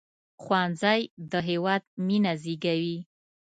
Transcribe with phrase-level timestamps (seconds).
[0.43, 1.01] ښوونځی
[1.31, 2.97] د هیواد مينه زیږوي